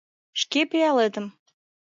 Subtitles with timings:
[0.41, 1.25] Шке пиалетым!